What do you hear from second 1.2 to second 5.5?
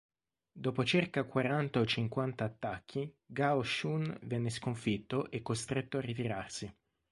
quaranta o cinquanta attacchi, Gao Shun venne sconfitto e